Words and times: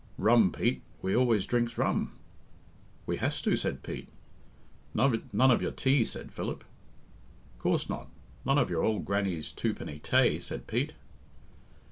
"Rum, 0.17 0.51
Pete, 0.51 0.81
we 1.03 1.15
always 1.15 1.45
drinks 1.45 1.77
rum." 1.77 2.13
"We 3.05 3.17
has 3.17 3.39
to," 3.43 3.55
said 3.55 3.83
Pete. 3.83 4.09
"None 4.95 5.21
of 5.39 5.61
your 5.61 5.69
tea," 5.69 6.05
said 6.05 6.31
Philip. 6.31 6.63
"Coorse 7.59 7.87
not, 7.87 8.09
none 8.43 8.57
of 8.57 8.71
your 8.71 8.83
ould 8.83 9.05
grannie's 9.05 9.51
two 9.51 9.75
penny 9.75 9.99
tay," 9.99 10.39
said 10.39 10.65
Pete. 10.65 10.93